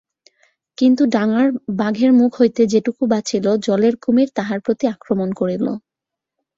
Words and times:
কিন্তু 0.77 1.03
ডাঙার 1.13 1.47
বাঘের 1.79 2.11
মুখ 2.19 2.31
হইতে 2.39 2.61
যেটুকু 2.73 3.01
বাঁচিল 3.11 3.45
জলের 3.65 3.95
কুমির 4.03 4.29
তাহার 4.37 4.59
প্রতি 4.65 4.85
আক্রমণ 4.95 5.29
করিল। 5.39 5.65